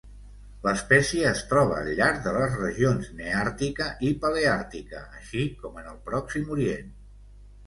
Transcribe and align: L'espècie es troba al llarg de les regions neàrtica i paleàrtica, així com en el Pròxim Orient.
L'espècie 0.67 1.25
es 1.31 1.41
troba 1.51 1.75
al 1.81 1.89
llarg 1.99 2.17
de 2.27 2.33
les 2.37 2.55
regions 2.61 3.11
neàrtica 3.19 3.91
i 4.09 4.11
paleàrtica, 4.25 5.03
així 5.21 5.45
com 5.61 5.79
en 5.85 5.93
el 5.95 6.01
Pròxim 6.11 6.51
Orient. 6.59 6.91